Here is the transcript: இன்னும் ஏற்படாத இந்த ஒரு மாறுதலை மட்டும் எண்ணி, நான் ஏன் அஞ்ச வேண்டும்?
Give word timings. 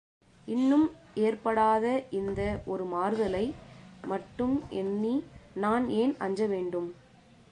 இன்னும் 0.47 0.85
ஏற்படாத 1.15 1.85
இந்த 2.11 2.61
ஒரு 2.65 2.85
மாறுதலை 2.85 3.45
மட்டும் 4.03 4.55
எண்ணி, 4.71 5.15
நான் 5.55 5.89
ஏன் 5.89 6.15
அஞ்ச 6.17 6.47
வேண்டும்? 6.47 6.89